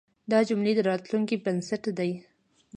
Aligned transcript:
دا 0.31 0.39
جملې 0.49 0.73
د 0.75 0.79
راتلونکي 0.89 1.35
بنسټ 1.45 1.83
دی. 1.97 2.11